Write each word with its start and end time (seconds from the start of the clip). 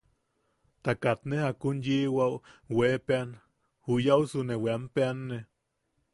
Ta 0.83 0.91
katne 1.03 1.35
jakun 1.45 1.77
yiʼiwao, 1.85 2.35
weepeʼean 2.75 3.29
juyausune, 3.87 4.53
weanpeʼeanne. 4.63 5.37